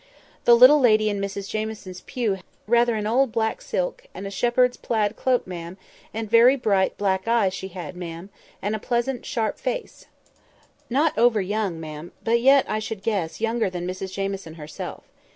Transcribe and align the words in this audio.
"The 0.45 0.55
little 0.55 0.79
lady 0.79 1.11
in 1.11 1.21
Mrs 1.21 1.47
Jamieson's 1.47 2.01
pew 2.01 2.31
had 2.31 2.37
on, 2.37 2.41
ma'am, 2.41 2.51
rather 2.73 2.95
an 2.95 3.05
old 3.05 3.31
black 3.31 3.61
silk, 3.61 4.07
and 4.15 4.25
a 4.25 4.31
shepherd's 4.31 4.75
plaid 4.75 5.15
cloak, 5.15 5.45
ma'am, 5.45 5.77
and 6.11 6.27
very 6.27 6.55
bright 6.55 6.97
black 6.97 7.27
eyes 7.27 7.53
she 7.53 7.67
had, 7.67 7.95
ma'am, 7.95 8.31
and 8.63 8.75
a 8.75 8.79
pleasant, 8.79 9.27
sharp 9.27 9.59
face; 9.59 10.07
not 10.89 11.15
over 11.19 11.39
young, 11.39 11.79
ma'am, 11.79 12.13
but 12.23 12.41
yet, 12.41 12.65
I 12.67 12.79
should 12.79 13.03
guess, 13.03 13.39
younger 13.39 13.69
than 13.69 13.85
Mrs 13.85 14.11
Jamieson 14.11 14.55
herself. 14.55 15.03